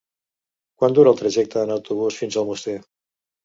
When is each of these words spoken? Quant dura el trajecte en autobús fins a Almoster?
Quant 0.79 0.95
dura 1.01 1.11
el 1.13 1.21
trajecte 1.21 1.61
en 1.67 1.77
autobús 1.77 2.21
fins 2.25 2.41
a 2.41 2.43
Almoster? 2.47 2.79